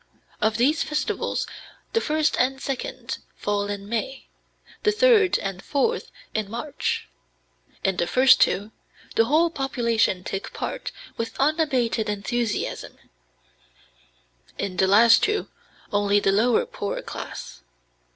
Of 0.41 0.57
these 0.57 0.81
festivals 0.81 1.45
the 1.93 2.01
first 2.01 2.35
and 2.39 2.59
second 2.59 3.19
fall 3.35 3.65
in 3.69 3.87
May, 3.87 4.29
the 4.81 4.91
third 4.91 5.37
and 5.37 5.61
fourth 5.61 6.09
in 6.33 6.49
March. 6.49 7.07
In 7.83 7.97
the 7.97 8.07
first 8.07 8.41
two, 8.41 8.71
the 9.15 9.25
whole 9.25 9.51
population 9.51 10.23
take 10.23 10.53
part 10.53 10.91
with 11.17 11.39
unabated 11.39 12.09
enthusiasm; 12.09 12.97
in 14.57 14.77
the 14.77 14.87
last 14.87 15.21
two 15.21 15.49
only 15.93 16.19
the 16.19 16.31
lower 16.31 16.65
poorer 16.65 17.03
class.... 17.03 17.61